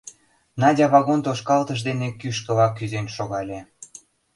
[0.59, 3.59] Надя вагон тошкалтыш дене кӱшкыла кӱзен шогале.